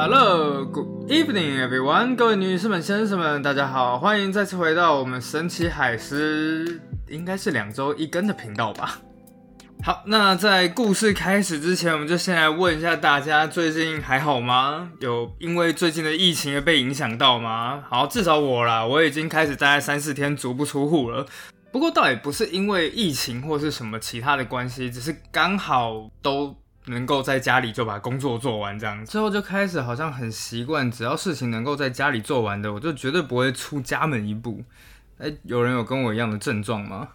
[0.00, 2.14] Hello, good evening, everyone！
[2.14, 9.00] 各位女士们、先生们，大家好，欢迎再次回到我们神奇海狮，应该是两周一更的频道吧。
[9.82, 14.88] 好，那在故事开始之前，我们就先来问一下大家，最近还好吗？
[15.00, 17.82] 有因为最近的疫情而被影响到吗？
[17.90, 21.26] 好，至少我啦，我已经开始大概三四天足不出户了。
[21.72, 26.56] 不过倒也不是因为疫情或是什么其他的关系，只是刚好都
[26.88, 29.04] 能够在家里就把工作做完这样。
[29.06, 34.62] 之后就开始好像很习惯，只要事情能够在家里做完的，我就绝对不会出家门一步。
[35.18, 37.08] 哎，有人有跟我一样的症状吗？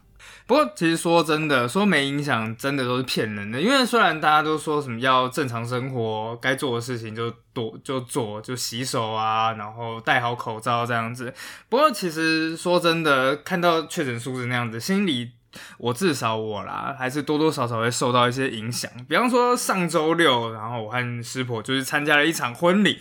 [0.45, 3.59] 不过，其实说真的，说没影响，真的都是骗人的。
[3.59, 11.33] 因为虽然大家都说什么要正常生活，该做的事情就多就做，就洗手啊，然后戴好口罩这样子。
[11.67, 15.31] 不过，其实说真的，看到确诊数字那样子，心里
[15.77, 18.89] 我至少我啦，还是多多少少会受到一些影响。
[19.07, 22.99] 比方说上周六，然后我和师婆就是参加了一场婚礼。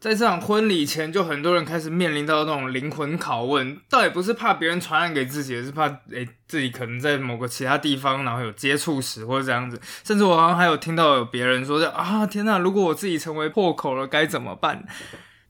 [0.00, 9.80] 在这场婚礼前，就很多人开始面临到那种灵魂拷问，倒也不是怕别人传染给自己，是怕诶自己可能在某个其他地方，然后有接触史或者这样子。
[10.04, 12.58] 甚至我好像还有听到有别人说：“啊，天哪！
[12.58, 14.84] 如果我自己成为破口了，该怎么办？”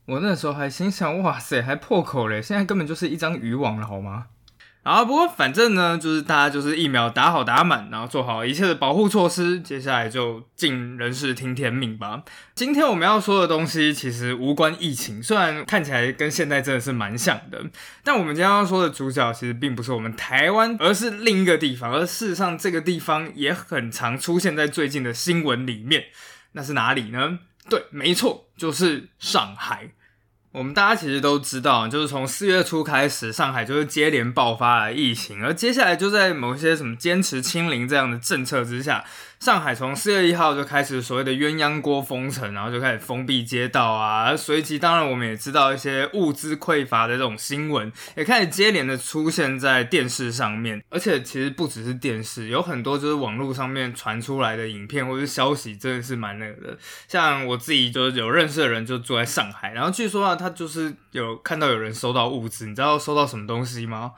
[0.07, 2.41] 我那时候还心想：“哇塞，还破口嘞！
[2.41, 4.27] 现在根本就是一张渔网了，好吗？”
[4.87, 12.23] 好，不过反正呢，就是大家就是疫苗打好打满，然后做好一切的保护措施，接下来就尽人事听天命吧。
[12.55, 17.65] 今天我们要说的东西其实无关疫情，虽然看起来跟现在真的是蛮像的，
[18.05, 26.05] 但我们今天要说的主角其实并不是我们台湾，而是另一个地方，而事实上这个地方也很常出现在最近的新闻里面。
[26.53, 27.39] 那是哪里呢？
[27.71, 29.93] 对，没错，就是上海。
[30.55, 39.05] 我们大家其实都知道，就是从四月初开始，上海就是接连爆发了疫情，而接下来就在某些什么坚持清零这样的政策之下。
[39.45, 44.35] 上海从四月一号就开始所谓的鸳鸯锅封城，然后就开始封闭街道啊。
[44.35, 50.83] 随即，当然我们也知道一些物资匮乏的这种新闻，也开始接连的出现在电视上面。
[50.89, 56.79] 而且，其实不只是电视，有很多就是网络上面传出来的影片或是消息，真的是蛮那个的。
[57.07, 64.13] 像我自己就是有认识的人就住在上海，然后据说啊，他就是有看到有人收到物资，你知道收到什么东西吗？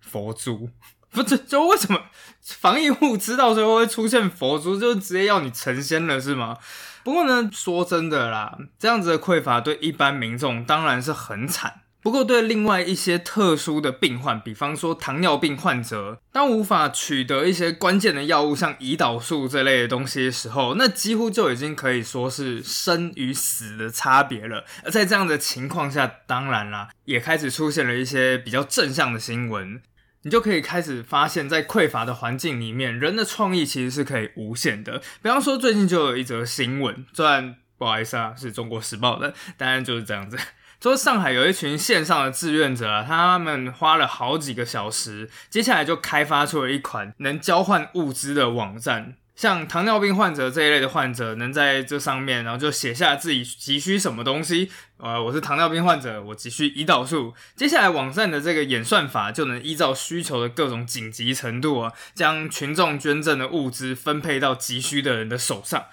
[0.00, 0.70] 佛珠。
[1.12, 2.00] 不是，就为什么
[2.40, 6.56] 防疫物资到最后会出现佛珠，就直接要你成仙了，是吗？
[7.04, 11.80] 不过呢，说真的啦，这样子的匮乏对一般民众当然是很惨。
[12.00, 24.64] 不过对另外一些特殊的病患，比方说糖尿病患者，当无法取得一些关键的药物，像胰岛素这类的东西的时候，那几乎就已经可以说是生与死的差别了。
[24.84, 29.80] 而在这样的情况下，当然啦，也开始出现了一些比较正向的新闻。
[30.22, 34.98] 你就可以开始发现，在匮乏的环境里面，人的创意其实是可以无限的。
[35.20, 40.38] 比方说，最近就有一则新闻，虽然不好意思啊，是中国时报的，当然就是这样子。
[40.80, 49.14] 说上海有一群线上的志愿者，他们花了好几个小时，接下来就开发出了一款能交换物资的网站。
[49.34, 54.70] 像糖尿病患者这一类的患者，能在这上面，然后就写下自己急需什么东西。
[54.98, 57.34] 呃，我是糖尿病患者，我急需胰岛素。
[57.56, 65.86] 接下来网站的这个演算法就能依照需求的各种紧急程度啊，将群众捐赠的物资分配到急需的人的手上。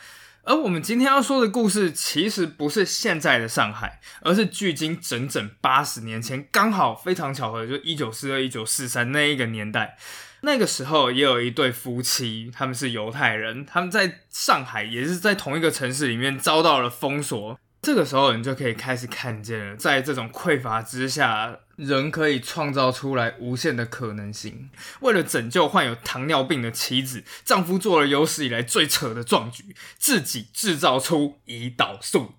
[0.44, 9.98] 而我们今天要说的故事，其实不是现在的上海，而是距今整整八十年前，刚好非常巧合，就一九四二、一九四三那一个年代。
[10.42, 17.60] 那个时候也有一对夫妻，他们是犹太人，他们在上海也是在同一个城市里面遭到了封锁。
[17.82, 24.70] 这个时候，你就可以开始看见了，在这种匮乏之下，人可以创造出来无限的可能性。
[25.00, 32.34] 为了拯救患有糖尿病的妻子，丈夫做了有史以来最扯的壮举，自己制造出胰岛素。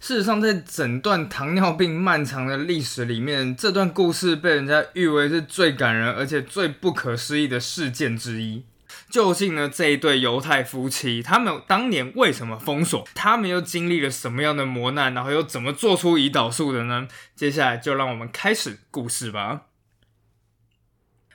[0.00, 8.64] 事实上，在整段糖尿病漫长的历史里面，这段故事被人家誉为是最感人而且最不可思议的事件之一。
[9.10, 13.06] 究竟呢，这一对犹太夫妻，他们当年为什么封锁？
[13.14, 15.12] 他们又经历了什么样的磨难？
[15.12, 17.06] 然后又怎么做出胰岛素的呢？
[17.36, 19.62] 接下来就让我们开始故事吧。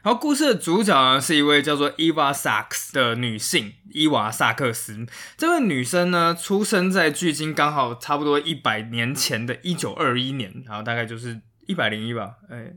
[0.06, 5.08] 然后故事的主角呢，是一位叫做伊娃萨克斯的女性，伊娃萨克斯。
[5.36, 12.36] 这位女生呢，出生在距今刚好差不多一百年前的一九二一年，然后大概就是一百零一吧。
[12.52, 12.74] 哎，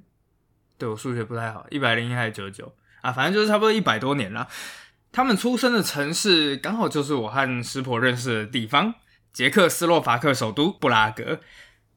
[0.78, 3.12] 对我数学不太好，一百零一还是九九啊？
[3.12, 4.48] 反正就是差不多一百多年了。
[5.12, 8.94] 他们出生的城市刚好就是我和师婆认识的地方——
[9.34, 11.40] 捷克斯洛伐克首都布拉格。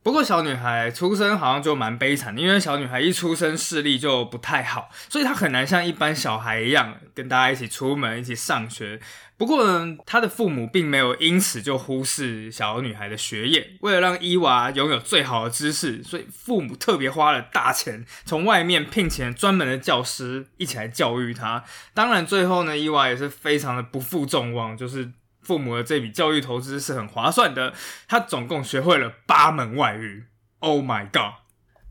[0.04, 9.00] 不过小女孩出生好像就蛮悲惨的，因为小女孩一出生视力就不太好，所以她很难像一般小孩一样跟大家一起出门、一起上学。
[9.38, 21.64] 不过呢，她的父母并没有因此就忽视小女孩的学业，为了让伊娃拥有最好的知识，所以父母特别花了大钱从外面聘请专门的教师一起来教育她。
[21.94, 25.12] 当然，最后呢，伊娃也是非常的不负众望，就是。
[25.42, 27.74] 父母的这笔教育投资是很划算的，
[28.08, 30.26] 他总共学会了八门外语。
[30.60, 31.42] Oh my god！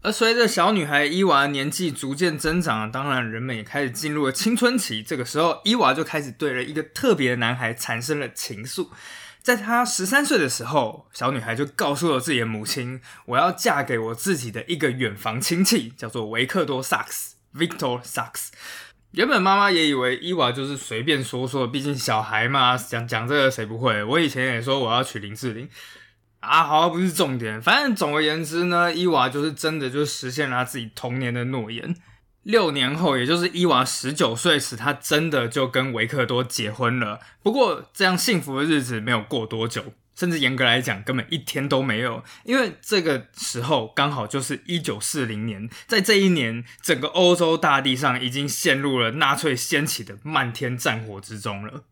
[0.03, 5.03] 而随着小女孩伊娃年纪逐渐增长，当然人们也开始进入了青春期。
[5.03, 8.89] 这个时候，伊娃就开始对了一个特别的男孩产生了情愫。
[9.43, 18.49] 在她十三岁的时候，小女孩就告诉了自己的母亲：“我要嫁给我自己的一个远房亲戚，叫做维克多·萨克斯 （Victor Sachs）。”
[19.13, 24.05] 原本妈妈也以为伊娃就是随便说说，毕竟小孩嘛，讲讲这个谁不会？
[24.05, 25.69] 我以前也说我要娶林志玲
[26.39, 27.61] 啊，好不是重点。
[27.61, 31.97] 反正总而言之呢，伊娃就是真的就实现了他自己童年的诺言。
[32.45, 37.19] 六年后，也就是伊娃十九岁时，他真的就跟维克多结婚了。
[37.43, 39.93] 不过这样幸福的日子没有过多久。
[40.21, 51.85] 甚至严格来讲，根本一天都没有，因为这个时候刚好就是一九四零年，在这一年，整个欧洲大地上已经陷入了纳粹掀起的漫天战火之中了。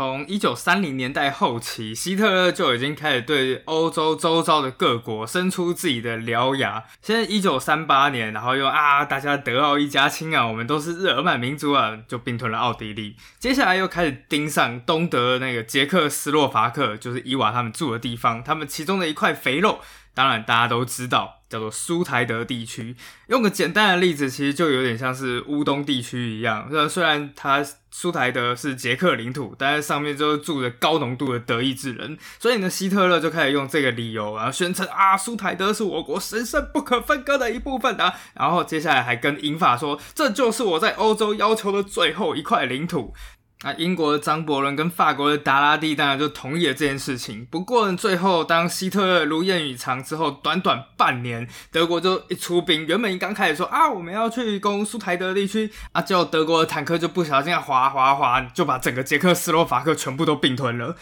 [0.00, 6.84] 从一九三零年代后期，希特勒就已经开始对欧洲周遭的各国伸出自己的獠牙。
[7.02, 13.14] 现在一九三八年，然后又啊，大家德奥一家亲啊，我们都是日耳曼民族啊，就并吞了奥地利。
[13.38, 19.80] 接下来又开始盯上东德那个捷克斯洛伐克，就是伊娃他们住的地方，他们其中的一块肥肉。
[20.14, 22.96] 当然，大家都知道叫做苏台德地区。
[23.26, 26.66] 用个简单的例子，其实就有点像是乌东地区一样。
[26.70, 38.14] 那虽然它苏台德是捷克领土，但是上面就住着高浓度的德意志人，所以呢，希特勒就开始用这个理由，然后宣称啊，苏台德是我国神圣不可分割的一部分的。
[38.34, 43.12] 然后接下来还跟英法说，这就是我在欧洲要求的最后一块领土。
[43.62, 47.46] 那英国的张伯伦跟法国的达拉蒂当然就同意了这件事情。
[47.50, 52.86] 不过最后，当希特勒如愿以偿之后，短短半年，德国就一出兵。
[52.86, 60.96] 原本刚开始说啊，我们要去攻苏台德地区啊，结果德国的坦克就不小心滑滑滑，就把整个捷克斯洛伐克全部都并吞了。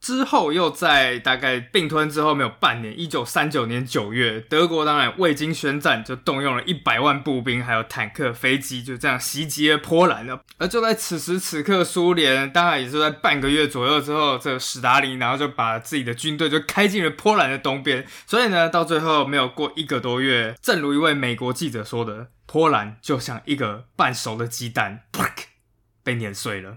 [0.00, 10.40] 之后又在大概并吞之后没有半年，一九三九年九月，德国当然未经宣战就动用了一百万步兵，还有坦克、飞机，就这样袭击了波兰了。
[10.58, 18.06] 而就在此时此刻，苏联当然也是在半个月左右之后，这史达林然后就把自己的军队就开进了波兰的东边。
[18.26, 25.02] 所以呢，到最后没有过一个多月，正如一位美国记者说的，波兰就像一个半熟的鸡蛋，
[26.04, 26.76] 被碾碎了。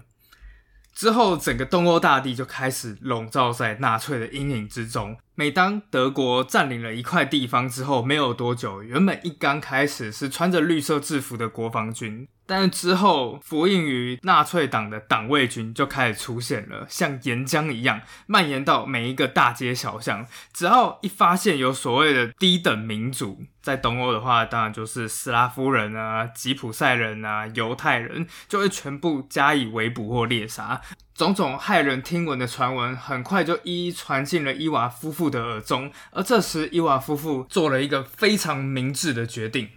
[1.00, 5.16] 之后，整个东欧大地就开始笼罩在纳粹的阴影之中。
[5.34, 12.28] 每当德国占领了一块地方之后，没有多久，原本一刚开始是穿着绿色制服的国防军。
[12.50, 20.26] 但是之后，服役于纳粹党的党卫军就开始出现了，像岩浆一样蔓延到每一个大街小巷。
[20.52, 30.80] 只要一发现有所谓的低等民族，在东欧的话，当然就是斯拉夫人啊、吉普赛人啊、犹太人，就会全部加以围捕或猎杀。
[31.14, 35.92] 种种骇人听闻的传闻，很快就一一传进了伊娃夫妇的耳中。
[36.10, 39.68] 而这时，伊娃夫妇做了一个非常明智的决定：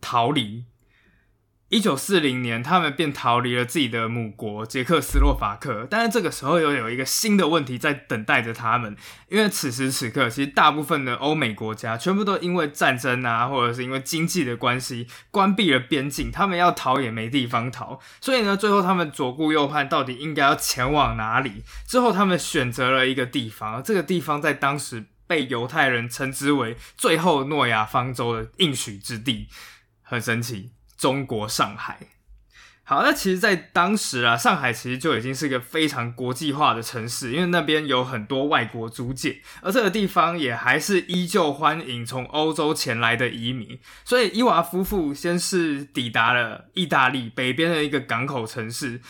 [0.00, 0.64] 逃离。
[1.70, 5.86] 一九四零年，他们便逃离了自己的母国捷克斯洛伐克。
[5.90, 8.96] 但是这个时候又有一个新的问题在等待着他们，
[9.28, 18.00] 因为此时此刻，其实大部分的欧美国家全部都因为战争啊，或者是因为经济的关系关闭了边境，他们要逃也没地方逃。
[18.18, 21.62] 所以呢，最后他们左顾右盼，到底应该要前往哪里？
[21.86, 29.48] 之后他们选择了一个地方，这个地方在当时被犹太人称之为“最后诺亚方舟”的应许之地，
[30.00, 30.70] 很神奇。
[30.98, 32.00] 中国上海，
[32.82, 43.78] 好，那其实，在当时啊，上海其实就已经是一个非常国际化的城市，因为那边有很多外国租界，而这个地方也还是依旧欢迎从欧洲前来的移民。
[44.04, 49.00] 所以，伊娃夫妇先是抵达了意大利北边的一个港口城市。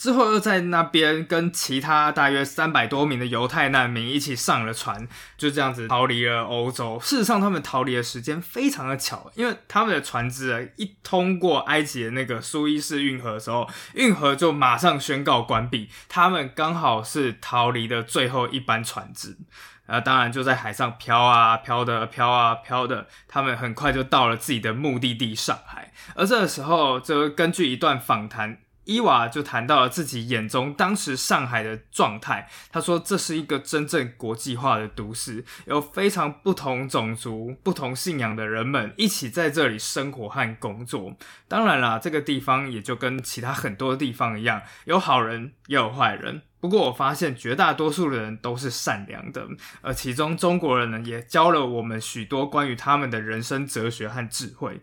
[0.00, 6.98] 之后又在那边跟其他大约三百多名的犹太难民一起上了船，就这样子逃离了欧洲。
[7.02, 15.90] 事实上，他们逃离的时间非常的巧，因为他们的船只啊一通过埃及的那个苏伊士运河的时候，运河就马上宣告关闭。
[16.08, 19.36] 他们刚好是逃离的最后一班船只，
[19.84, 25.92] 啊，当然就在海上飘啊飘的飘啊飘的，他们很快就到了自己的目的地上海。
[26.14, 28.60] 而这个时候，就根据一段访谈。
[28.84, 32.48] 伊娃就谈到了自己眼中当时上海的状态。
[32.72, 41.16] 他说：“这是一个真正国际化的都市，有非常不同种族、不同信仰的人们一起在这里生活和工作。
[41.46, 46.42] 当然啦，这个地方也就跟其他很多地方一样，有好人也有坏人。
[46.58, 49.46] 不过我发现绝大多数的人都是善良的，
[49.82, 54.80] 而其中中国人呢，也教了我们许多关于他们的人生哲学和智慧。”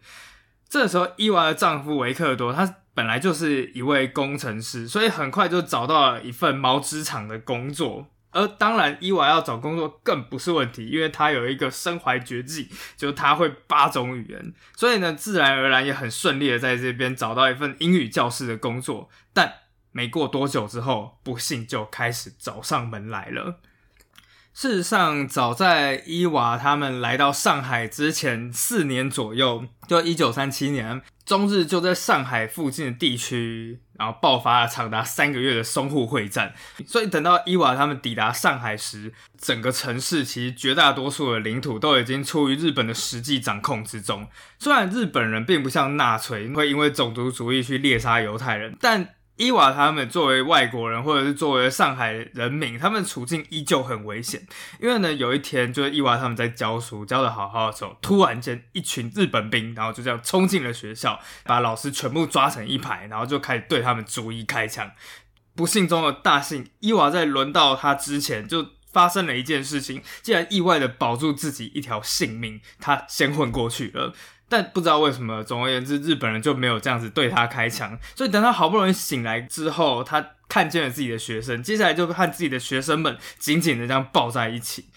[0.69, 2.75] 这时候，伊娃的丈夫维克多，他。
[2.97, 8.07] 本来就是一位工程师，所以很快就找到了一份毛织厂的工作。
[8.31, 19.11] 而当然，伊娃要找工作更不是问题，因为他有一个身怀绝技，就他会八种语言，所以呢，自然而然也很顺利的在这边找到一份英语教师的工作。
[19.31, 19.53] 但
[19.91, 23.59] 没过多久之后，不幸就开始找上门来了。
[24.55, 36.53] 事实上，早在伊娃他们来到上海之前四年左右，就一九三七年，中日就在上海附近的地区，然后爆发了长达三个月的淞沪会战。
[36.85, 44.25] 所以等到伊娃他们抵达上海时，整个城市其实绝大多数的领土都已经处于日本的实际掌控之中。
[44.57, 54.45] 虽然日本人并不像纳粹会因为种族主义去猎杀犹太人，但伊娃他们作为外国人，或者是作为上海人民，他们处境依旧很危险。
[54.81, 64.91] 因为呢，有一天就是伊娃他们在教书，教的好好的时候，突然间一群日本兵，然后就这样冲进了学校，把老师全部抓成一排，然后就开始对他们逐一开枪。
[65.55, 74.13] 不幸中的大幸，伊娃在轮到他之前就发生了一件事情，竟然意外的保住自己一条性命，他先混过去了。
[74.49, 77.97] 但不知道为什么，总而言之，日本人就没有这样子对他开枪。
[78.15, 84.89] 所以等他好不容易醒来之后，他看见了自己的学生，接下来就和自己的学生们紧紧的这样抱在一起。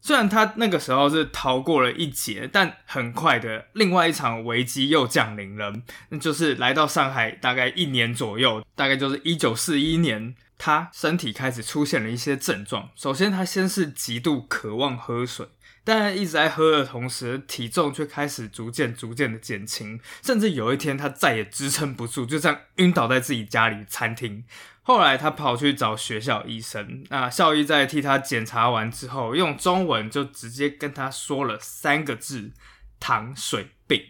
[0.00, 5.72] 虽然他那个时候是逃过了一劫，但很快的，另外一场危机又降临了。
[6.10, 12.90] 那就是来到上海大概一年左右，大概就是一九四一年，他身体开始出现了一些症状。
[12.94, 15.48] 首先，他先是极度渴望喝水。
[15.86, 24.42] 但一直在喝的同时，体重却开始逐渐、逐渐的减轻，甚至有一天他再也支撑不住，就这样晕倒在自己家里餐厅。
[24.82, 32.50] 后来他跑去找学校医生，那校医在替他检查完之后，用中文就直接跟他说了三个字：
[32.98, 34.02] 糖水病。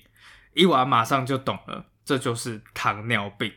[0.55, 3.53] 伊娃马上就懂了，这就是糖尿病。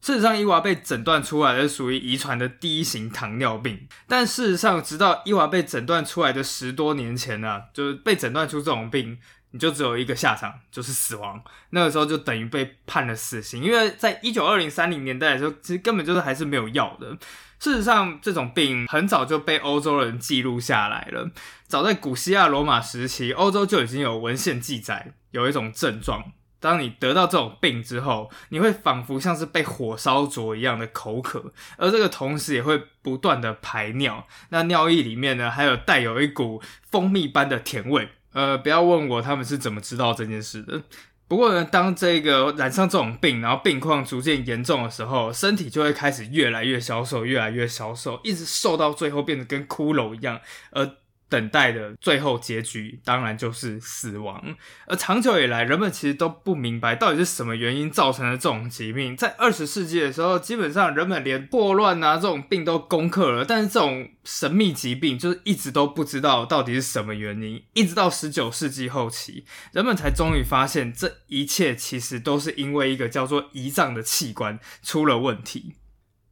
[0.00, 3.86] 事实上，伊娃被诊断出来的属于遗传的第一型糖尿病。
[4.08, 9.18] 但事实上，直到伊娃被诊断出来的十多年前呢，就是被诊断出这种病，
[9.50, 11.42] 你就只有一个下场，就是死亡。
[11.70, 17.18] 那个时候就等于被判了死刑，因为在一九二零三零年代的时候，其实根本就是还是没有药的。
[17.58, 21.30] 事实上，这种病很早就被欧洲人记录下来了。
[21.66, 26.32] 早在古希腊罗马时期，欧洲就已经有文献记载，有一种症状。
[26.60, 34.26] 当你得到这种病之后，你会仿佛像是被火烧灼一样的口渴，而这个同时也会不断的排尿。
[34.50, 38.08] 那尿液里面呢，还有带有一股蜂蜜般的甜味。
[38.32, 40.82] 呃，不要问我他们是怎么知道这件事的。
[41.26, 50.40] 不过呢，当这个染上这种病，然后病况逐渐严重的时候，身体就会开始越来越消瘦，越来越消瘦，一直瘦到最后变得跟骷髅一样。
[50.72, 50.84] 而
[51.30, 54.56] 等待的最后结局当然就是死亡，
[54.86, 59.16] 而长久以来，人们其实都不明白到底是什么原因造成的这种疾病。
[59.16, 67.62] 在二十世纪的时候，基本上人们连霍乱啊这种病都攻克了，但是这种神秘疾病就是一直都不知道到底是什么原因。
[67.74, 75.76] 一直到十九世纪后期，人们才终于发现，这一切其实都是因为一个叫做胰脏的器官出了问题。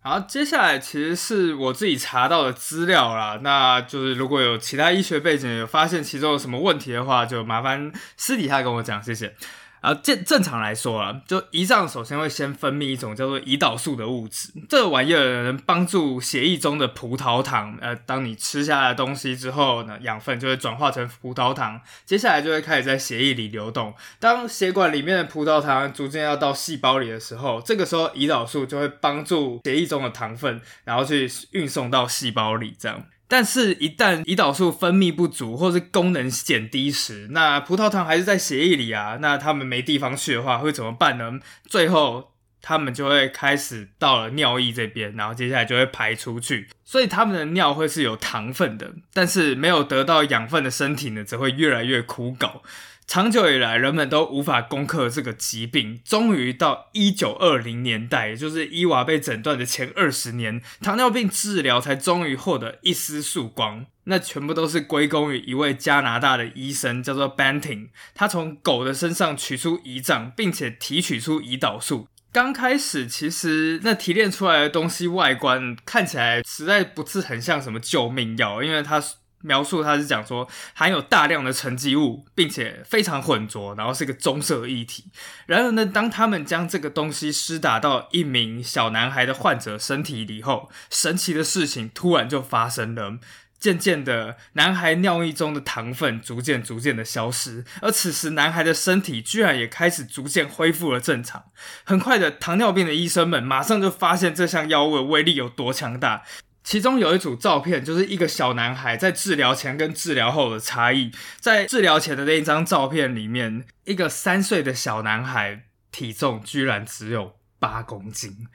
[0.09, 3.39] 好，接下来其实是我自己查到的资料啦。
[3.43, 9.35] 那就是如果有其他医学背景有发现其中有什么问题的话，就麻烦私底下跟我讲，谢谢。
[9.81, 17.79] 啊，正正常来说啊，就胰脏首先会先分泌一种叫做胰岛素的物质，这玩意儿能帮助血液中的葡萄糖。
[17.81, 23.95] 呃，当你吃下来东西之后呢，养分就会转化成葡萄糖，接下来就会开始在血液里流动。
[24.19, 33.05] 当血管里面的葡萄糖逐渐要到细胞里的时候，这个时候胰岛素就会帮助血液中的糖分，然后去运送到细胞里，这样。
[33.31, 39.19] 但是，一旦胰岛素分泌不足，或是功能减低时，那葡萄糖还是在血液里啊。
[39.21, 41.39] 那他们没地方去的话，会怎么办呢？
[41.67, 42.33] 最后，
[42.63, 46.69] 他们就会开始到了尿液这边，然后接下来就会排出去。
[46.87, 52.63] 所以，他们的尿会是有糖分的，但是没有得到养分的身体呢，则会越来越枯槁。
[53.09, 55.99] 长久以来，人们都无法攻克这个疾病。
[56.05, 63.87] 终于到一九二零年代，也就是伊娃被诊断的前二十年，糖尿病治疗才终于获得一丝曙光。
[64.05, 67.89] 那全部都是归功于一位加拿大的医生，叫做 Banting。
[68.15, 72.09] 他从狗的身上取出胰脏，并且提取出胰岛素。
[72.31, 79.03] 刚开始其实那提炼出来的东西外观看起来实在不是很像什么救命药，因为它
[79.43, 85.05] 描述他是讲说含有大量的沉积物，并且非常浑浊，然后是个棕色液体。
[85.47, 93.19] 然而呢，当他们将这个东西施打到一名小男孩的患者身体里后，神奇的事情突然就发生了。
[93.59, 101.43] 渐渐的，男孩尿液中的糖分逐渐、逐渐的消失，而此时男孩的身体居然也开始逐渐恢复了正常。
[101.83, 106.23] 很快的，糖尿病的医生们马上就发现这项药物的威力有多强大。
[106.69, 111.11] 其中有一组照片，就是一个小男孩在治疗前跟治疗后的差异。
[111.41, 118.49] 在治疗前的那一张照片里面，一个三岁的小男孩体重居然只有八公斤。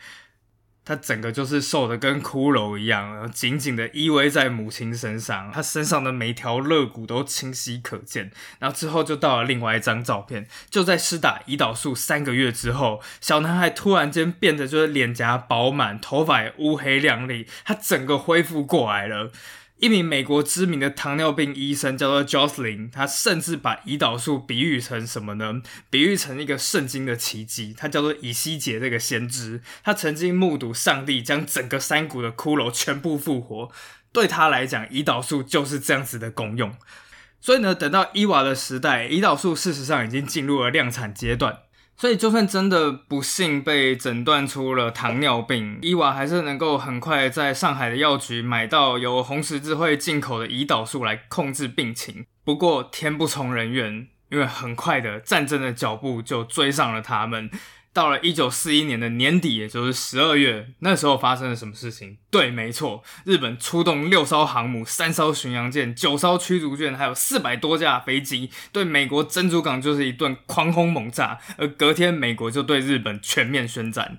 [0.86, 8.32] 他整个就是瘦的跟骷髅一样，然后紧紧的依偎在母亲身上，他身上的每条肋骨都清晰可见。
[8.60, 19.32] 然后之后就到了另外一张照片，就在施打胰岛素三个月之后，小男孩突然间变得就是脸颊饱满，头发也乌黑亮丽，他整个恢复过来了。
[19.84, 25.62] 一名美国知名的糖尿病医生叫做 Jocelyn，他甚至把胰岛素比喻成什么呢？
[25.90, 33.70] 比喻成一个圣经的奇迹，他叫做以西结这个先知，他曾经目睹上帝将整个山谷的骷髅全部复活。
[34.14, 36.74] 对他来讲，胰岛素就是这样子的功用。
[37.42, 41.63] 所以呢，等到伊娃的时代，胰岛素事实上已经进入了量产阶段。
[41.96, 52.26] 所以，就算真的不幸被诊断出了糖尿病，伊娃还是能够很快在上海的药局买到由红十字会进口的胰岛素来控制病情。
[52.44, 57.50] 不过，天不从人愿，因为很快的战争的脚步就追上了他们。
[57.94, 62.18] 到了一九四一年的年底，也就是十二月，那时候发生了什么事情？
[62.32, 71.40] 对，没错，日本出动六艘航母、三艘巡洋舰、九艘驱逐舰，还有四百多架飞机，对美国珍珠港就是一顿狂轰猛炸。
[71.58, 74.18] 而隔天，美国就对日本全面宣战。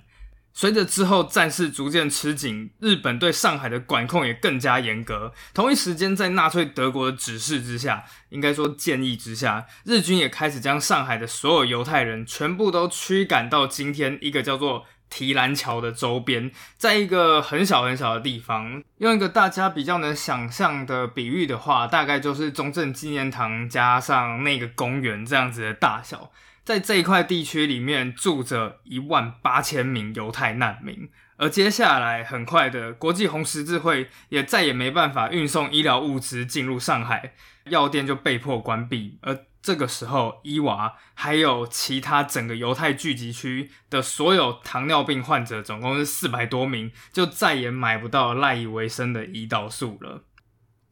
[0.55, 5.33] 随着之后战事逐渐吃紧，日本对上海的管控也更加严格。
[5.53, 18.81] 同一时间，在纳粹德国的指示之下，应该说建议之下，日军也开始将上海的所有犹太人全部都驱赶到今天一个叫做提篮桥的周边，在一个很小很小的地方。
[18.99, 26.31] 用一个大家比较能想象的比喻的话，大概就是中正纪念堂加上那个公园这样子的大小。
[26.65, 39.19] 在这一块地区里面住着一万八千名犹太难民，而接下来很快的，国际红十字会也再也没办法运送医疗物资进入上海，药店就被迫关闭。
[39.21, 50.23] 而这个时候，伊娃还有其他整个犹太聚集区的所有糖尿病患者，总共是四百多名，就再也买不到赖以为生的胰岛素了。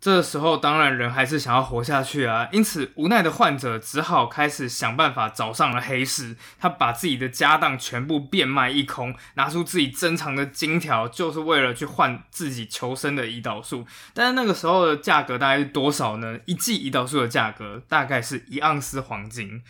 [0.03, 6.35] 这时候，当然人还是想要活下去啊，因此无奈的患者只好开始想办法找上了黑市。
[6.59, 13.87] 他把自己的家当全部变卖一空，拿出自己珍藏的金条，就是为了去换自己求生的胰岛素。
[14.13, 16.37] 但是那个时候的价格大概是多少呢？
[16.47, 19.61] 一剂胰岛素的价格大概是一盎司黄金。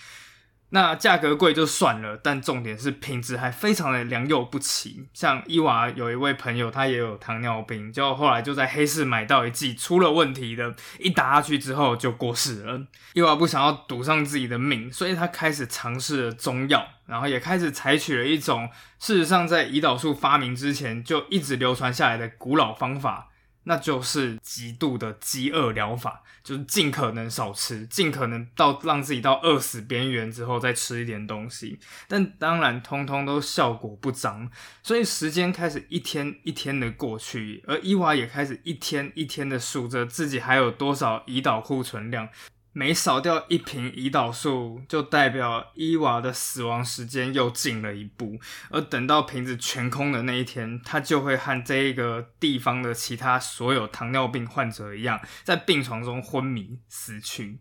[0.74, 5.08] 那价格贵就算了，但重点是品质还非常的良莠不齐。
[5.14, 12.82] 像伊娃有一位朋友，他也有糖尿病，就后来就在黑市买到一剂出了问题的，一打下去之后就过世了。
[13.14, 23.30] 伊娃不想要赌上自己的命，所以他开始尝试了中药，然后也开始采取了一种事实上在胰岛素发明之前就一直流传下来的古老方法。
[23.64, 34.50] 那就是极度的饥饿疗法，就是尽可能少吃，尽可能到让自己到饿死边缘之后再吃一点东西，但当然通通都效果不彰，
[34.82, 42.28] 所以时间开始一天一天的过去，而伊娃也开始一天一天的数着自己还有多少胰岛库存量。
[42.76, 48.40] 每少掉一瓶胰岛素，就代表伊娃的死亡时间又近了一步。
[48.72, 57.60] 而等到瓶子全空的那一天，他就会和这一个地方的其他所有糖尿病患者一样，在病床中昏迷死去。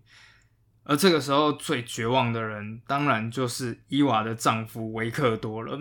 [0.85, 5.79] 而这个时候，最绝望的人，当然就是伊娃的丈夫维克多了。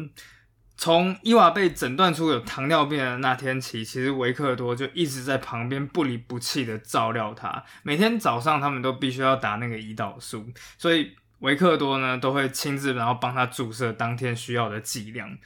[0.81, 7.63] 从伊娃被诊断出有糖尿病的那天起，其实维克多就一直在旁边不离不弃的照料他。
[7.83, 10.43] 每天早上，他们都必须要打那个胰岛素，
[10.79, 15.37] 所以维克多呢都会亲自然后帮他注射当天需要的剂量。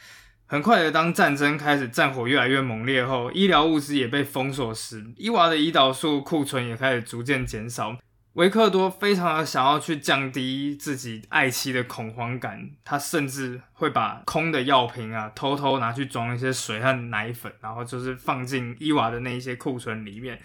[0.45, 7.97] 很快的，当战争开始，战火越来越猛烈后，医疗物资也被封锁时，伊娃的胰岛素库存也开始逐渐减少。
[8.35, 20.37] 维克多非常的想要去降低自己爱妻的恐慌感，他甚至会把空的药瓶啊偷偷拿去装一些水和奶粉，然后就是放进伊娃的那一些库存里面，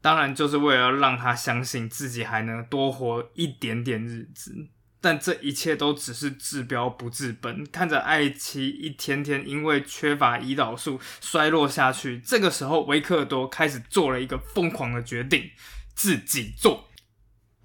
[0.00, 4.54] 当然就是为了让他相信自己还能多活一点点日子。
[4.98, 7.62] 但这一切都只是治标不治本。
[7.70, 15.50] 看着爱妻一天天因为缺乏胰岛素衰落下去，这个时候维克多开始做了一个疯狂的决定，
[15.94, 16.87] 自己做。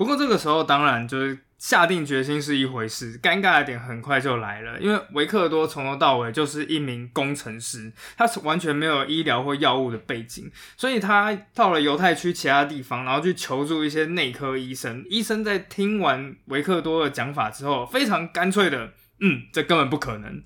[0.04, 1.40] 不过这个时候，当然就是。
[1.64, 15.06] 下定决心是一回事，尴尬的点很快就来了，因为维克多从头到尾就是一名工程师，他是完全没有医疗或药物的背景，所以他到了犹太区其他地方，然后去求助一些内科医生。
[15.10, 20.44] 医生在听完维克多的讲法之后，非常干脆的，嗯，这根本不可能。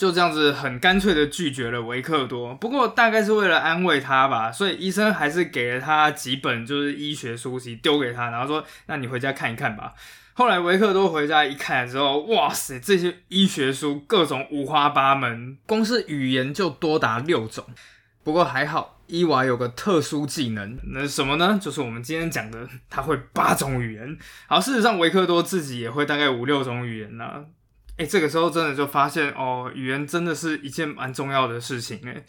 [0.00, 9.92] 就这样子很干脆的拒绝了维克多，不过大概是为了安慰他吧，所以医生还是给了他几本就是医学书籍丢给他，然后说：“那你回家看一看吧。”
[10.32, 17.62] 后来维克多回家一看之后，哇塞，这些医学书各种五花八门，光是语言就多达六种。
[18.24, 21.58] 不过还好，伊娃有个特殊技能，那什么呢？
[21.60, 24.16] 就是我们今天讲的，他会八种语言。
[24.46, 27.44] 好，事实上维克多自己也会大概五六种语言呢。
[28.00, 32.24] 哎，这个时候真的就发现哦，语言真的是一件蛮重要的事情哎。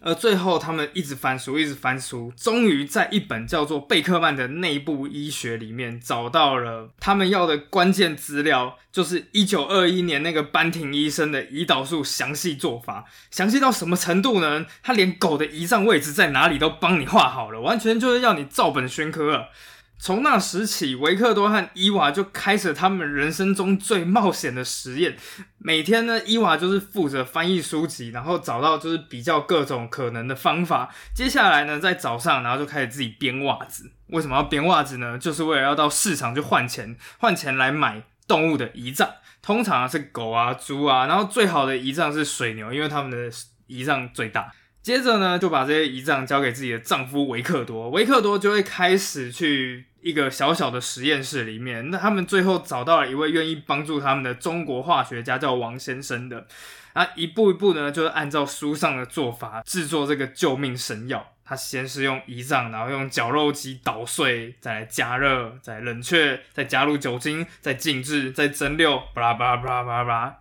[0.00, 14.66] 而最后，他们一直翻书，一直翻书，终于在一本叫做贝克曼的内部医学里面找到了他们要的关键资料，就是一九二一年那个班廷医生的胰岛素详细做法，详细到什么程度呢？
[14.82, 19.50] 他连狗的胰脏位置在哪里都帮你画好了，完全就是要你照本宣科了。
[19.98, 25.16] 从那时起，维克多和伊娃就开始他们人生中最冒险的实验。
[25.58, 30.94] 每天呢，伊娃就是负责翻译书籍，然后找到就是比较各种可能的方法。
[31.14, 33.90] 接下来呢，在早上，然后就开始自己编袜子。
[34.08, 35.18] 为什么要编袜子呢？
[35.18, 39.08] 就是为了要到市场去换钱，换钱来买动物的胰脏。
[39.40, 43.30] 通常是狗啊、猪啊，然后最好的胰脏是水牛，因为它们的
[43.68, 44.52] 胰脏最大。
[44.84, 51.90] 接着呢，就把这些胰脏交给自己的丈夫维克多，维克多就会开始去一个小小的实验室里面。
[51.90, 56.46] 那他们最后找到了一位愿意帮助他们的中国化学家，叫王先生的。
[56.92, 61.32] 啊，一步一步呢，就是按照书上的做法制作这个救命神药。
[61.46, 70.36] 他先是用胰脏，然后用绞肉机捣碎，再来加热，再冷却，再加入酒精，再静置，再蒸馏，巴拉巴拉巴拉巴拉巴拉，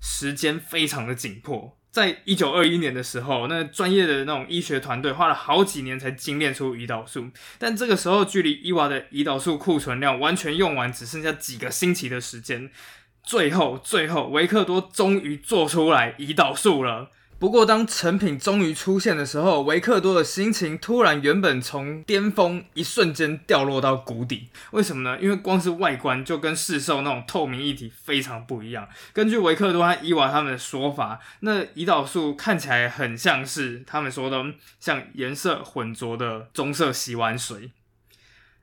[0.00, 1.75] 时间非常的紧迫。
[1.96, 12.70] 在一九二一年的时候，那专业的那种医学团队花了好几年才精炼出胰岛素，但这个时候距离伊娃的胰岛素库存量完全用完，只剩下几个星期的时间。
[13.22, 17.10] 最后，最后，维克多终于做出来胰岛素了。
[17.38, 24.48] 不过，当成品终于出现的时候，维克多的心情突然原本从巅峰一瞬间掉落到谷底。
[24.70, 25.20] 为什么呢？
[25.20, 28.88] 因为光是外观就跟市售那种透明液体非常不一样。
[29.12, 34.42] 根据维克多和伊娃他们的说法，那胰岛素看起来很像是他们说的
[34.80, 37.70] 像颜色混浊的棕色洗碗水。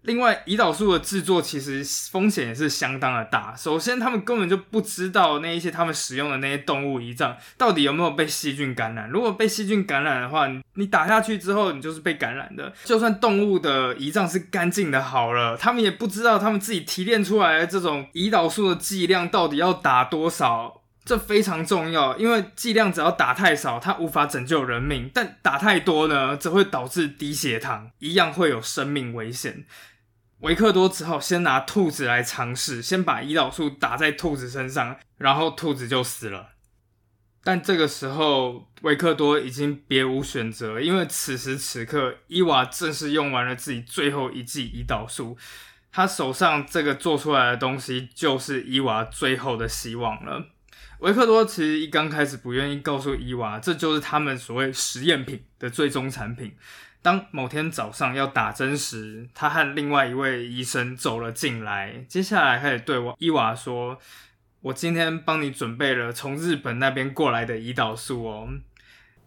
[0.03, 3.55] 另外，胰岛素的制作其实风险也是相当的大。
[3.55, 9.09] 首先，他们根本就不知道那一些他们使用的那些动物胰脏到底有没有被细菌感染。
[9.09, 12.73] 如果被细菌感染的话，你打下去之后，你就是被感染的。
[12.83, 20.82] 就算动物的胰脏是干净的，好了，他们也不知道他们自己提炼出来的这种胰岛素的剂量到底要打多少。
[21.05, 29.65] 这非常重要，因为剂量只要打太少，它无法拯救人命；但打太多呢，则会导致低血糖，一样会有生命危险。
[30.39, 36.49] 维克多只好先拿兔子来尝试，先把胰岛素打在兔子身上，然后兔子就死了。
[37.43, 45.37] 但这个时候，维克多已经别无选择，因为此时此刻，伊娃正是用完了自己最后一剂胰岛素，
[45.91, 50.52] 他手上这个做出来的东西就是伊娃最后的希望了。
[51.03, 56.55] 维克多其实一刚开始不愿意告诉伊娃，这就是他们所谓实验品的最终产品。
[57.01, 62.05] 当某天早上要打针时，他和另外一位医生走了进来。
[62.07, 63.99] 接下来开始对我伊娃说
[64.63, 68.47] ：“我今天帮你准备了从日本那边过来的胰岛素哦。”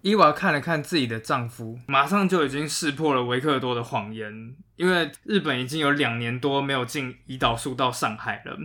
[0.01, 8.57] 伊娃看了看自己的丈夫，马上就已经识破了维克多的谎言，因为日本已经有两年多没有进胰岛素到上海了。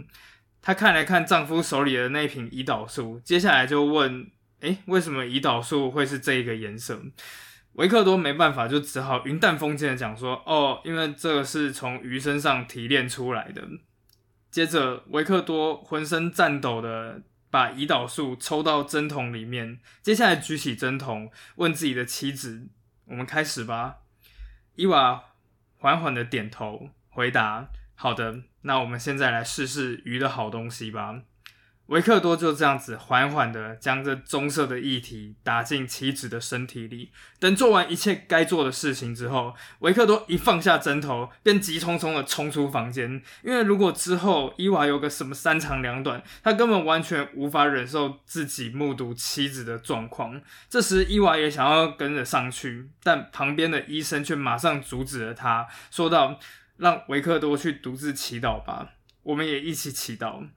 [0.62, 4.30] 她看了看丈夫手里的那瓶胰岛素，接下来就问
[4.62, 7.02] ：“诶，为什么胰岛素会是这一个颜色？”
[7.74, 13.66] 维克多没办法，就只好云淡风轻的讲说：“哦，因为这个是从鱼身上提炼出来的。”
[14.52, 22.68] 接着，维克多浑身颤抖的把胰岛素抽到针筒里面，接下来举起针筒，问自己的妻子
[23.08, 24.00] ：“我们开始吧。”
[24.76, 25.24] 伊娃
[25.78, 31.22] 缓缓的点头，回答：“好的，那我们现在来试试鱼的好东西吧。”
[31.88, 37.12] 维克多就这样子缓缓的将这棕色的液体打进妻子的身体里。
[37.38, 43.22] 等做完一切该做的事情之后，维克多一放下针头，便急匆匆的冲出房间。
[43.44, 50.42] 因为如果之后伊娃有个什么三长两短，他根本完全无法忍受自己目睹妻子的状况。
[50.70, 56.40] 这时伊娃也想要跟着上去，但旁边的医生却马上阻止了他，说道
[56.82, 60.48] ：“让维克多去独自祈祷吧，我们也一起祈祷。”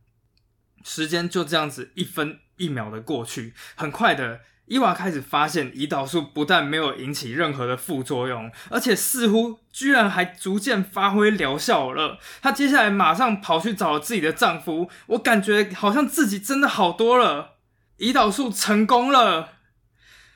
[0.83, 12.19] 时间就这样子一分一秒的过去，很快的，伊娃开始发现胰岛素不但没有引起任何的副作用，而且似乎居然还逐渐发挥疗效了。
[12.41, 17.57] 她接下来马上跑去找自己的丈夫，我感觉好像自己真的好多了，
[17.99, 19.54] 胰岛素成功了。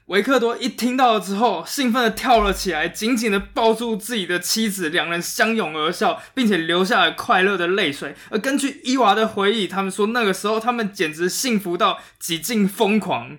[0.09, 8.15] 维克多一听到了之后，兴奋的跳了起来，紧紧的抱住自己的妻子，两人相拥而笑，并且流下了快乐的泪水。
[8.31, 13.39] 而根据伊娃的回忆，他们说那个时候他们简直幸福到几近疯狂。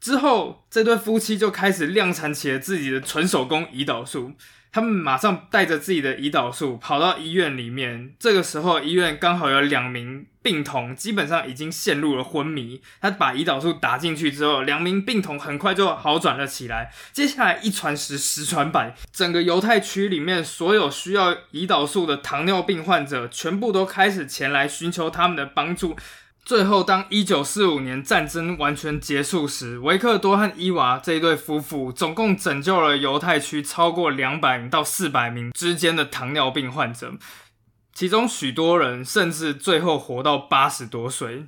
[0.00, 4.32] 之后，这对夫妻就开始量产起了自己的纯手工胰岛素。
[4.72, 8.12] 他们马上带着自己的胰岛素跑到医院里面。
[8.18, 12.82] 这个时候，医院刚好有两名病童，基本上已经陷入了昏迷。
[13.00, 16.92] 他把胰岛素打进去之后，两名病童很快就好转了起来。
[17.12, 25.96] 接下来一传十，十传百，整个犹太区里面所有需要胰岛素的糖尿病患者，全部都开始前来寻求他们的帮助。
[26.44, 37.14] 最后，当一九四五年战争完全结束时，维克多和伊娃这一对夫妇总共拯救了犹太区超过两百名到四百名之间的糖尿病患者，
[37.94, 41.46] 其中许多人甚至最后活到八十多岁。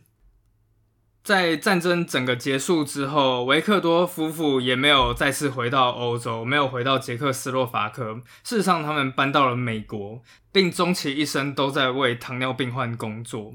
[1.25, 8.15] 在战争整个结束之后，维克多夫妇也没有再次回到欧洲，没有回到捷克斯洛伐克。
[8.45, 13.53] 事实上，他们搬到了美国，并终其一生都在为糖尿病患工作。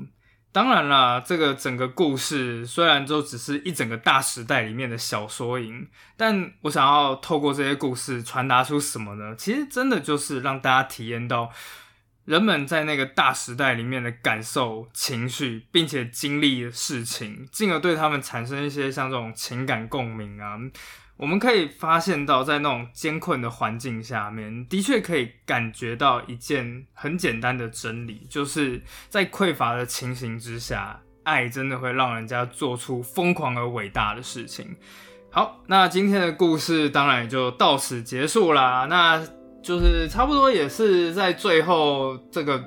[0.52, 9.34] 当然啦，这个整个故事虽然就只是一整个大时代里面的小缩影，但我想要透过这些故事传达出什么呢？
[9.38, 11.50] 其实真的就是让大家体验到
[12.26, 20.58] 人们在那个大时代里面的感受、情绪，并且经历的事情，进而对他们产生一些像这种情感共鸣啊。
[21.18, 34.76] 我们可以发现到，在那种艰困的环境下面，的确可以感觉到一件很简单的真理，就是在匮乏的情形之下，爱真的会让人家做出疯狂而伟大的事情。
[35.30, 38.88] 好，那今天的故事当然也就到此结束啦。
[38.90, 39.24] 那
[39.62, 42.64] 就是差不多也是在最后这个。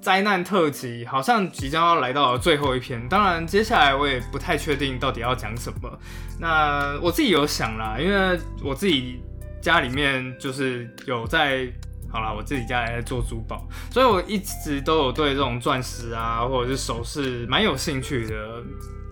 [0.00, 5.98] 灾难特辑好像即将要来到最后一篇，当然接下来我也不太确定到底要讲什么。
[6.38, 9.20] 那我自己有想啦，因为我自己
[9.60, 11.66] 家里面就是有在，
[12.08, 18.62] 好了，我自己家也在做珠宝，所以我一直都有对这种钻石啊或者是首饰蛮有兴趣的。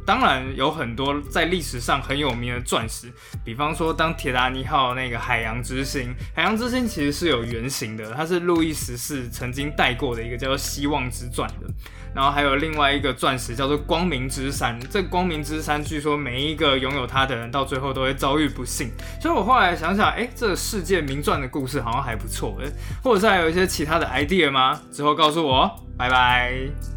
[0.06, 3.12] 当然有很多在历史上很有名的钻石，
[3.44, 11.66] 比方说当铁达尼号那个海洋之星，海洋之星其实是有原型的，它是路易十四曾经戴过的一个叫做希望之钻的。
[12.14, 18.90] 然后还有另外一个钻石叫做光明之山，这光明之山据说每一个拥有它的人到最后都会遭遇不幸。
[19.20, 22.56] 所以我后来想想，哎，这个世界名钻的故事好像还不错，
[23.02, 24.80] 或者是还有一些其他的 idea 吗？
[24.90, 26.95] 之后告诉我，拜拜。